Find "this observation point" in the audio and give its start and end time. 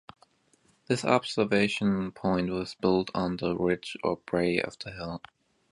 0.87-2.49